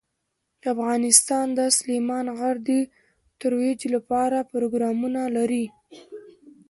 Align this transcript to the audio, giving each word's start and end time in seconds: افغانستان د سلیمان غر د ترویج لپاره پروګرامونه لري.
افغانستان 0.73 1.47
د 1.57 1.59
سلیمان 1.77 2.25
غر 2.37 2.55
د 2.67 2.69
ترویج 3.39 3.81
لپاره 3.95 4.47
پروګرامونه 4.51 5.21
لري. 5.35 5.65